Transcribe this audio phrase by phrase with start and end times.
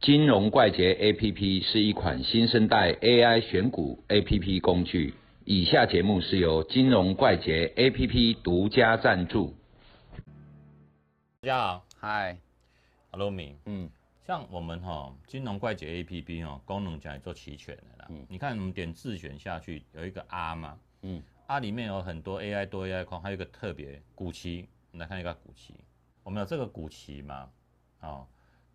[0.00, 5.12] 金融怪杰 APP 是一款新生代 AI 选股 APP 工具。
[5.44, 9.54] 以下节目是由金融怪杰 APP 独家赞助。
[11.42, 11.84] 大家好。
[11.98, 12.38] 嗨
[13.10, 13.90] ，，Hello 米，嗯，
[14.26, 18.06] 像我们哈、金融怪杰 APP 哦、功能讲也做齐全的啦。
[18.08, 18.24] 嗯。
[18.30, 25.74] 你看我们点自选下去有一个 R 嘛，嗯，R 里面有很多 AI 多 AI 框，还有一个特别股旗，我们来看一个股旗，
[26.22, 27.50] 我们有这个股旗嘛，
[28.00, 28.26] 哦，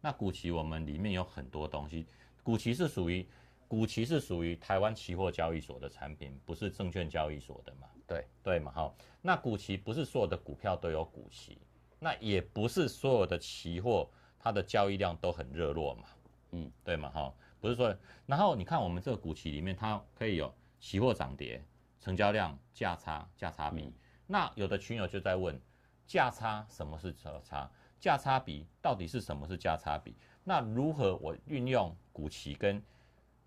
[0.05, 2.05] 那股旗我们里面有很多东西，
[2.43, 3.27] 股旗是属于
[3.67, 7.87] 股旗是属于台湾期货交易所的产品，不是证券交易所的嘛。
[8.05, 8.71] 对，对嘛？
[8.71, 11.57] 哈，那股期不是所有的股票都有股期，
[11.97, 16.03] 那也不是所有的期货它的交易量都很热络嘛，
[16.51, 17.09] 嗯，对嘛？
[17.09, 21.65] 哈，不是说，然后你看我们这个股期里面，它可以有期货涨跌、
[21.99, 23.91] 成交量、价差、价差比。
[24.27, 25.59] 那有的群友就在问，
[26.05, 27.71] 价差什么是价差？
[27.99, 30.15] 价差比到底是什么是价差比？
[30.43, 32.81] 那如何我运用股期跟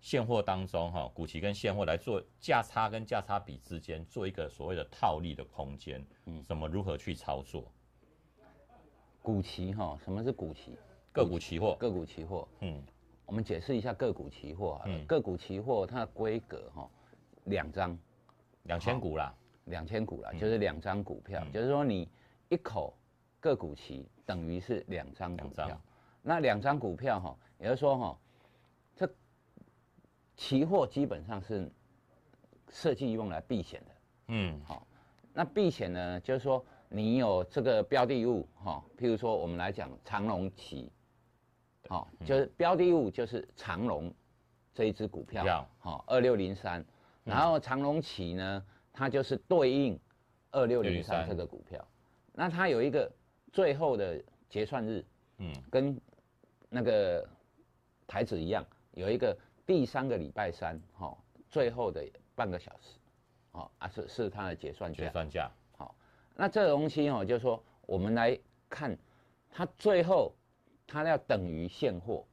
[0.01, 7.71] 现货当中哈，股期跟现货来做价差跟价差比之间做一个所谓的套利的空间，嗯，怎么如何去操作？
[9.21, 10.77] 股期哈，什么是股期？
[11.11, 11.75] 个股期货？
[11.75, 12.81] 个股期货，嗯。
[13.25, 14.91] 我们解释一下个股期货好了。
[14.91, 15.05] 嗯。
[15.05, 16.89] 个股期货它的规格哈，
[17.43, 17.97] 两张。
[18.63, 19.33] 两千股啦，
[19.65, 20.23] 两千股嗯。
[20.23, 22.07] 啦，就是两张股票，就是说你
[22.47, 22.97] 一口
[23.39, 25.81] 个股期等于是两张股票。
[26.21, 28.19] 那两张股票哈，也就是说哈，
[28.95, 29.09] 这
[30.35, 31.71] 期货基本上是
[32.69, 33.91] 设计用来避险的。
[34.27, 34.59] 嗯。
[34.65, 34.85] 好
[35.31, 40.91] 那避险呢，就是说你有这个标的物哈、譬如说我们来讲长隆期，
[41.87, 44.13] 好、就是标的物就是长隆
[44.73, 46.83] 这一只股票好二六零三，
[47.23, 49.97] 然后长隆期呢，它就是对应
[50.51, 51.87] 二六零三2603这个股票，
[52.33, 53.09] 那它有一个
[53.51, 55.03] 最后的结算日，
[55.37, 55.99] 嗯跟
[56.69, 57.27] 那个
[58.07, 61.17] 台子一样，有一个第三个礼拜三，哈、
[61.49, 62.97] 最后的半个小时，
[63.51, 65.11] 哦啊是是它的结算价结。
[65.11, 65.95] 算价，好
[66.35, 68.37] 那这个东西哦，就是说我们来
[68.69, 68.97] 看，
[69.49, 70.33] 它最后
[70.87, 72.25] 它要等于现货，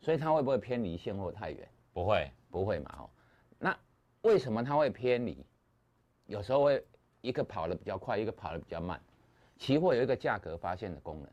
[0.00, 1.68] 所以它会不会偏离现货太远？
[1.92, 3.10] 不会，不会嘛，哦。
[3.58, 3.78] 那
[4.22, 5.44] 为什么它会偏离？
[6.26, 6.84] 有时候会
[7.20, 9.00] 一个跑得比较快，一个跑得比较慢。
[9.58, 11.28] 期货有一个价格发现的功能，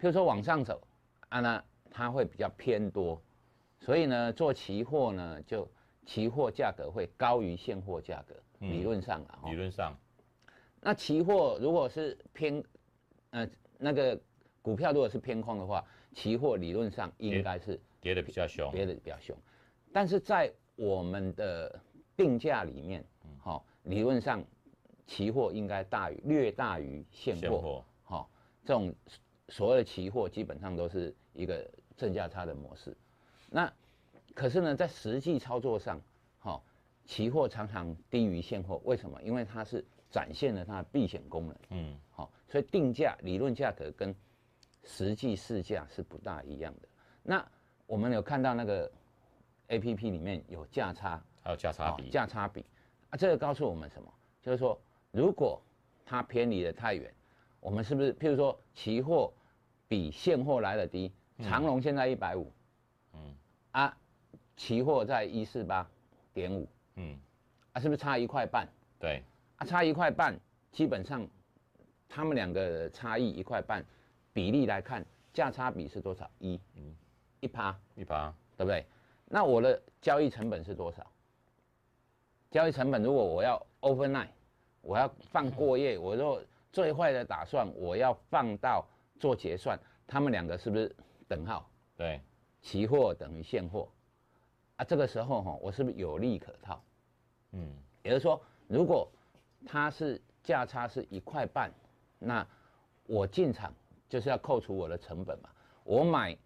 [0.00, 0.80] 譬如说往上走
[1.28, 3.20] 啊，那它会比较偏多，
[3.80, 5.70] 所以呢，做期货呢，就
[6.06, 9.96] 期货价格会高于现货价格，嗯理论上啊，哦理论上，
[10.80, 12.62] 那期货如果是偏，
[13.30, 14.18] 呃，那个
[14.62, 19.36] 股票如果是偏空的话，期货理论上应该是跌的比较凶，跌的比较凶，
[19.92, 21.80] 但是在我们的
[22.16, 23.04] 定价里面，
[23.38, 24.44] 好、理论上
[25.06, 28.30] 期货应该大于略大于现货，现货，好、
[28.64, 28.94] 这种
[29.48, 32.96] 所谓的期货基本上都是一个正价差的模式。
[33.50, 33.72] 那
[34.34, 36.00] 可是呢，在实际操作上，
[36.38, 36.64] 好、
[37.04, 39.22] 期货常常低于现货，为什么？
[39.22, 44.14] 因为它是展现了它的避险功能，嗯好、所以定价理论价格跟
[44.84, 46.88] 实际市价是不大一样的。
[47.22, 47.46] 那
[47.86, 48.90] 我们有看到那个
[49.68, 52.64] A P P 里面有价差，还有价差比，哦价差比
[53.10, 54.12] 啊，这个告诉我们什么？
[54.42, 54.78] 就是说，
[55.14, 55.62] 如果
[56.04, 57.08] 它偏离的太远，
[57.60, 59.32] 我们是不是譬如说期货
[59.86, 62.50] 比现货来的低，长隆现在一百五，
[63.12, 63.20] 嗯
[63.70, 63.96] 啊，
[64.56, 65.88] 期货在一四八
[66.32, 67.16] 点五，嗯，
[67.72, 68.66] 啊，是不是差一块半？
[68.98, 69.22] 对，
[69.54, 70.36] 啊，差一块半，
[70.72, 71.24] 基本上
[72.08, 73.84] 他们两个差异一块半，
[74.32, 76.28] 比例来看，价差比是多少？
[76.40, 76.92] 一，嗯
[77.38, 78.84] 一趴，一趴，对不对？
[79.26, 81.06] 那我的交易成本是多少？
[82.50, 84.28] 交易成本如果我要 overnight，
[84.84, 88.86] 我要放过夜，我若最坏的打算，我要放到
[89.18, 90.94] 做结算，他们两个是不是
[91.26, 91.68] 等号？
[91.96, 92.20] 对，
[92.60, 93.88] 期货等于现货，
[94.76, 96.82] 啊，这个时候哈，我是不是有利可套？
[97.52, 97.72] 嗯
[98.02, 99.08] 也就是说，如果
[99.66, 101.72] 它是价差是一块半，
[102.18, 102.46] 那
[103.06, 103.72] 我进场
[104.08, 105.48] 就是要扣除我的成本嘛。
[105.84, 106.36] 我买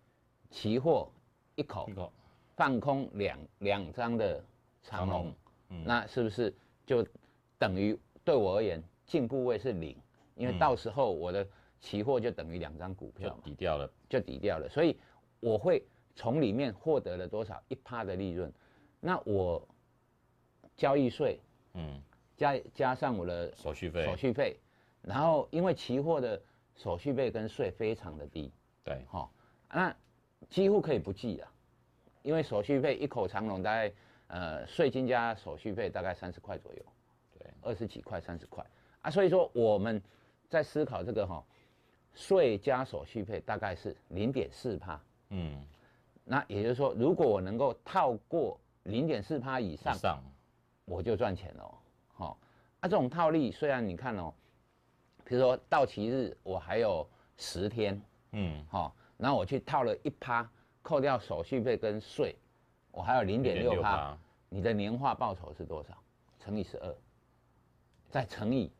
[0.51, 1.11] 期货
[1.57, 2.13] 一口一口
[2.57, 4.43] 放空两两张的
[4.83, 5.35] 长龙，
[5.71, 6.55] 嗯那是不是
[6.87, 7.05] 就
[7.59, 9.97] 等于对我而言进部位是零？
[10.35, 11.49] 因为嗯到时候我的
[11.81, 14.95] 期货就等于两张股票嘛，抵掉了，就抵掉了，所以
[15.41, 15.83] 我会
[16.15, 18.53] 从里面获得了多少一趴的利润？
[19.01, 19.67] 那我
[20.77, 21.41] 交易税
[21.73, 22.03] 嗯，
[22.37, 24.59] 加加上我的手续费手，续费，
[25.01, 26.39] 然后因为期货的
[26.77, 28.53] 手续费跟税非常的低，
[28.85, 29.31] 对，哈、
[29.73, 29.97] 那
[30.51, 31.49] 几乎可以不计了，
[32.21, 33.91] 因为手续费一口长龙大概
[34.27, 36.98] 呃税金加手续费大概三十块左右，对，
[37.63, 38.65] 二十几块三十块
[39.03, 40.03] 啊，所以说我们
[40.49, 41.45] 在思考这个哈、
[42.15, 45.01] 税加手续费大概是零点四帕，
[45.31, 45.65] 嗯，
[46.25, 50.23] 那也就是说，如果我能够套过零点四趴以上，
[50.85, 51.75] 我就赚钱了。
[52.15, 52.39] 好、
[52.81, 54.33] 啊，这种套利虽然你看哦，
[55.25, 57.07] 比如说到期日我还有
[57.37, 58.01] 十天，
[58.33, 60.49] 嗯，好、然后我去套了一趴，
[60.83, 62.35] 扣掉手续费跟税，
[62.91, 64.17] 我还有零点六趴，
[64.49, 65.97] 你的年化报酬是多少？
[66.41, 66.95] 乘以十二，
[68.09, 68.73] 再乘以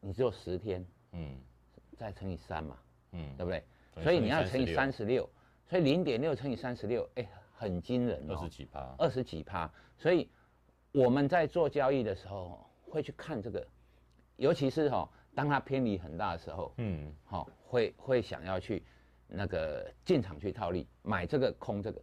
[0.00, 1.36] 你只有十天，嗯
[1.96, 2.78] 再乘以三嘛，
[3.12, 3.64] 嗯，对不对？
[4.02, 5.28] 所以你要乘以三十六，
[5.68, 9.70] 所以零点六乘以三十六，哎，很惊人二哦，十几趴，二十几趴。
[9.96, 10.28] 所以
[10.92, 13.64] 我们在做交易的时候会去看这个，
[14.36, 18.82] 尤其是哈、当它偏离很大的时候，嗯好、会会想要去
[19.28, 22.02] 那个进场去套利，买这个空这个，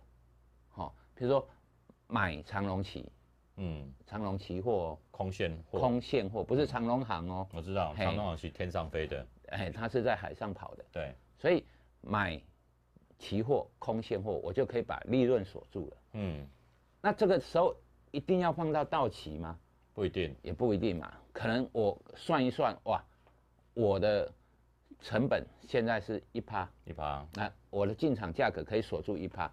[0.69, 1.45] 好、比如说
[2.07, 3.11] 买长隆期，
[3.57, 4.71] 嗯，长隆期货。
[4.71, 8.05] 哦、空现货，空现货，不是长隆行哦，我知道，嘿。
[8.05, 11.63] 长隆行是天上飞的，哎，它是在海上跑的，对，所以
[12.01, 12.41] 买
[13.19, 15.97] 期货、空现货，我就可以把利润锁住了。
[16.13, 16.47] 嗯，
[17.01, 17.75] 那这个时候
[18.09, 19.59] 一定要放到到期吗？
[19.93, 23.03] 不一定，也不一定嘛，可能我算一算，哇，
[23.75, 24.31] 我的
[25.01, 29.51] 成本现在是一趴，一趴，那我的进场价格可以锁住一趴，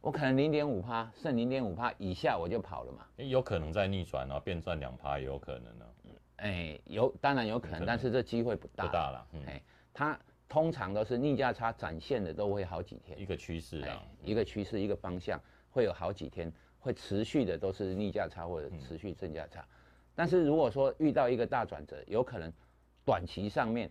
[0.00, 3.04] 我可能零点五趴，剩零点五趴以下我就跑了嘛。
[3.16, 5.86] 诶有可能再逆转哦，变赚两趴也有可能呢，
[6.36, 8.86] 哎，有当然有可能，但是这机会不大。
[8.86, 9.62] 不大了，嗯，哎，
[9.92, 10.18] 它
[10.48, 15.38] 通常都是逆价差展现的都会好几天一，个趋势哎啊，一个趋势一个方向
[15.70, 19.66] 会有好几天，会持续的都是逆价差或者持续正价差。
[20.14, 22.52] 但是如果说遇到一个大转折，有可能
[23.04, 23.90] 短期上面，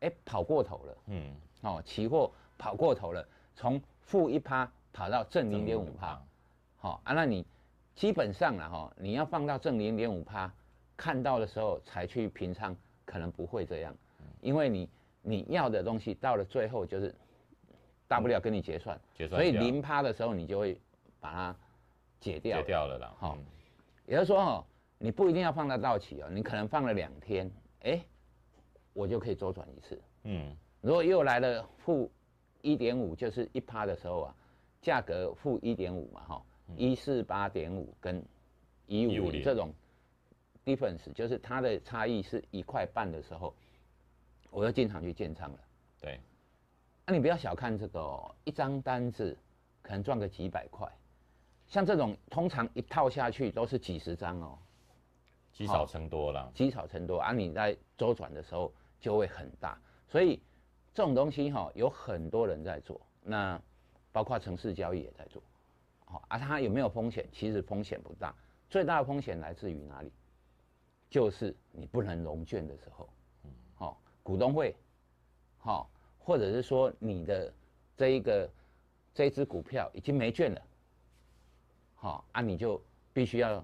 [0.00, 0.96] 哎，跑过头了。
[1.06, 6.18] 嗯，哦，期货跑过头了，从负一趴跑到正零点五趴，
[6.78, 7.44] 好、啊，那你
[7.94, 10.50] 基本上了哈、你要放到正零点五趴，
[10.96, 13.94] 看到的时候才去平仓，可能不会这样，
[14.40, 14.88] 因为你
[15.20, 17.14] 你要的东西到了最后就是
[18.08, 20.80] 大不了跟你结算，结算所以零趴的时候你就会
[21.20, 21.56] 把它
[22.18, 22.56] 解掉。
[22.62, 23.44] 解，掉了啦，好嗯。
[24.06, 24.64] 也就是说哦，
[24.96, 27.50] 你不一定要放到到期哦，你可能放了两天，
[27.82, 28.00] 哎，
[28.94, 30.00] 我就可以周转一次。
[30.22, 32.10] 嗯，如果又来了负
[32.62, 34.34] 一点五，就是一趴的时候啊，
[34.82, 36.42] 价格负一点五嘛，哈，
[36.76, 38.22] 一四八点五跟
[38.86, 39.72] 一五零150这种
[40.64, 43.54] difference，就是它的差异是一块半的时候，
[44.50, 45.58] 我又进场去建仓了。
[46.00, 46.20] 对，
[47.06, 49.36] 那、你不要小看这个哦，一张单子
[49.82, 50.88] 可能赚个几百块，
[51.66, 54.58] 像这种通常一套下去都是几十张哦，
[55.52, 60.40] 积少成多了，积少成多啊，你在周转的时候就会很大，所以
[60.94, 63.60] 这种东西哈、有很多人在做，那
[64.16, 65.42] 包括城市交易也在做，
[66.06, 67.28] 好啊，它有没有风险？
[67.30, 68.34] 其实风险不大，
[68.70, 70.10] 最大的风险来自于哪里？
[71.10, 73.06] 就是你不能融券的时候，
[73.74, 74.74] 好、股东会，
[75.58, 77.52] 好、或者是说你的
[77.94, 78.48] 这一个
[79.12, 80.62] 这一只股票已经没券了，
[81.94, 82.82] 好、啊，你就
[83.12, 83.62] 必须要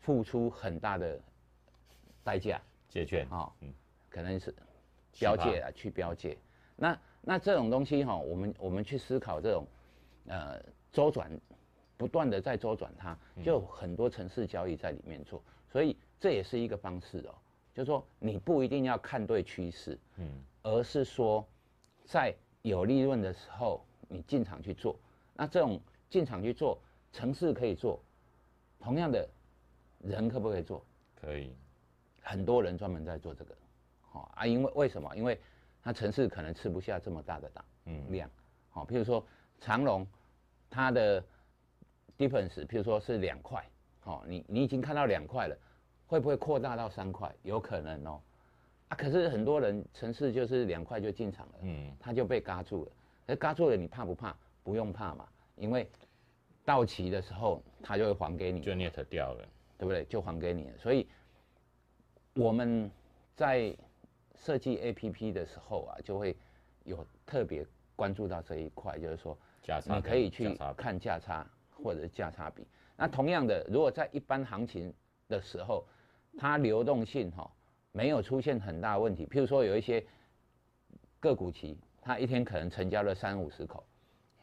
[0.00, 1.16] 付出很大的
[2.24, 3.72] 代价，借券，啊、嗯
[4.10, 4.52] 可能是
[5.12, 6.36] 标界啊，去标界。
[6.74, 9.64] 那那这种东西哈、我们我们去思考这种
[10.28, 10.60] 呃
[10.92, 11.30] 周转，
[11.96, 17.34] 不断的在周转它，就很多城市交易在里面做，所以这也是一个方式哦。
[17.74, 21.46] 就是说你不一定要看对趋势，嗯，而是说
[22.04, 24.98] 在有利润的时候你进场去做。
[25.34, 25.78] 那这种
[26.08, 26.78] 进场去做，
[27.12, 28.00] 城市可以做，
[28.80, 29.28] 同样的
[30.00, 30.82] 人可不可以做？
[31.20, 31.54] 可以，
[32.22, 33.54] 很多人专门在做这个，
[34.00, 35.14] 好、啊，因为为什么？
[35.14, 35.38] 因为
[35.82, 38.30] 它城市可能吃不下这么大的档嗯，量，
[38.70, 39.22] 好、譬如说
[39.60, 40.06] 长隆，
[40.76, 41.24] 它的
[42.18, 43.66] difference，譬如说是两块，
[44.00, 45.56] 好、你你已经看到两块了，
[46.06, 47.34] 会不会扩大到三块？
[47.42, 48.20] 有可能哦，
[48.88, 52.92] 啊，可是很多人城市就是两块就进场了，嗯，他就被嘎住了，
[53.28, 54.36] 而嘎住了你怕不怕？
[54.62, 55.88] 不用怕嘛，因为
[56.62, 60.04] 到期的时候他就会还给你，就 net 掉了，对不对？
[60.04, 60.76] 就还给你了。
[60.76, 61.08] 所以
[62.34, 62.90] 我们
[63.34, 63.74] 在
[64.34, 66.36] 设计 APP 的时候啊，就会
[66.84, 71.44] 有特别关注到这一块，就是说价差你可以去看价差
[71.82, 72.64] 或者是价差比。
[72.96, 74.94] 那同样的，如果在一般行情
[75.28, 75.84] 的时候，
[76.38, 77.50] 它流动性哈、
[77.90, 80.04] 没有出现很大的问题，譬如说有一些
[81.18, 83.84] 个股期，它一天可能成交了三五十口，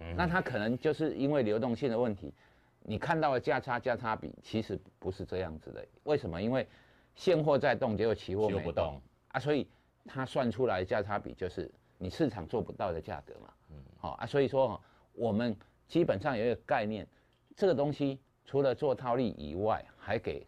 [0.01, 2.33] 嗯那它可能就是因为流动性的问题，
[2.81, 5.87] 你看到的价差价差比其实不是这样子的。
[6.03, 6.41] 为什么？
[6.41, 6.67] 因为
[7.15, 9.67] 现货在动，结果期货没动不动啊，所以
[10.05, 13.53] 它算出来的价差比就是你市场做不到的价格嘛。
[13.71, 14.81] 嗯，好啊，所以说哦
[15.13, 15.55] 我们
[15.87, 17.07] 基本上有一个概念，
[17.55, 20.45] 这个东西除了做套利以外，还给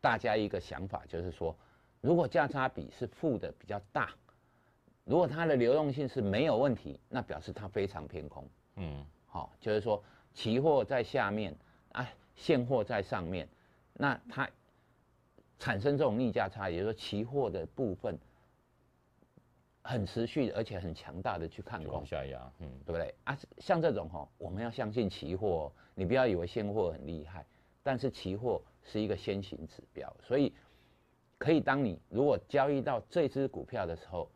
[0.00, 1.56] 大家一个想法，就是说，
[2.00, 4.10] 如果价差比是负的比较大，
[5.04, 8.48] 如果它的流动性是没有问题，那表示它非常偏空。
[8.76, 11.56] 嗯，好、就是说期货在下面
[11.92, 13.48] 啊，现货在上面，
[13.94, 14.48] 那它
[15.58, 18.16] 产生这种逆价差，也就是说期货的部分
[19.88, 23.34] 很持续而且很强大的去看空下压，嗯，对不对啊？
[23.56, 27.46] 像这种哈、我们要相信期货哦，你不要以为现货很厉害，
[27.82, 30.54] 但是期货是一个先行指标，所以
[31.38, 34.30] 可以当你如果交易到这只股票的时候，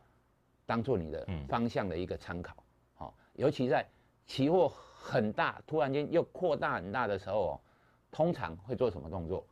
[0.65, 2.55] 当做你的嗯方向的一个参考。
[2.95, 3.87] 好、尤其在
[4.25, 7.61] 期货很大，突然间又扩大很大的时候哦，
[8.09, 9.45] 通常会做什么动作？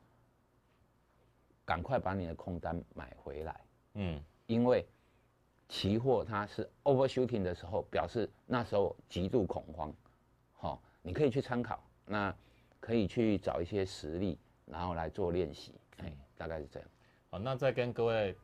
[1.63, 3.61] 赶快把你的空单买回来。
[3.93, 4.83] 嗯，因为
[5.71, 9.93] 期货它是 overshooting 的时候，表示那时候极度恐慌，
[10.57, 12.35] 好、你可以去参考，那
[12.77, 16.89] 可以去找一些实例，然后来做练习，哎，大概是这样。
[17.29, 18.35] 好，那再跟各位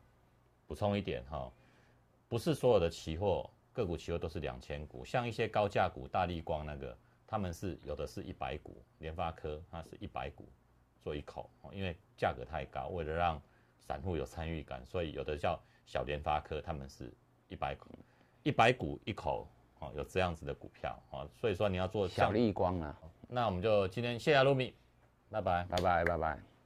[0.66, 1.52] 补充一点哈，
[2.28, 10.48] 不是所有的期货个股期货都是两千股，像一些高价股，大力光那个，他们是有的是一百股，联发科它是一百股
[11.02, 13.38] 做一口，哦因为价格太高，为了让
[13.78, 17.10] 散户有参与感，所以有的叫小联发科，他们是
[17.48, 17.88] 一百股，
[18.42, 22.94] 一百股一口，哦，有这样子的股票，哦，所以说你要做小像，丽光啊，
[23.26, 24.74] 那我们就今天谢谢卢米，
[25.30, 25.64] 拜拜。
[25.64, 26.57] 拜拜拜拜。